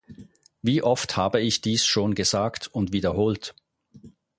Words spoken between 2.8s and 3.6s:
wiederholt.